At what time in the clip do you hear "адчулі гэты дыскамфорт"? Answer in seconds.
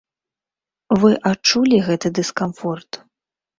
1.33-3.03